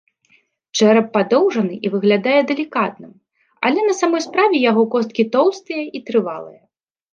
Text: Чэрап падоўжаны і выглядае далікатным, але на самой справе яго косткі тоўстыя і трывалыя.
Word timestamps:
Чэрап 0.77 1.07
падоўжаны 1.17 1.75
і 1.87 1.91
выглядае 1.97 2.39
далікатным, 2.53 3.13
але 3.71 3.79
на 3.89 3.93
самой 4.01 4.25
справе 4.29 4.55
яго 4.69 4.83
косткі 4.97 5.29
тоўстыя 5.39 5.83
і 5.97 6.05
трывалыя. 6.11 6.61